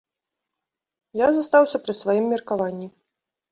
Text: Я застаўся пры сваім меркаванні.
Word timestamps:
Я 1.21 1.27
застаўся 1.35 1.77
пры 1.85 1.93
сваім 2.01 2.25
меркаванні. 2.35 2.93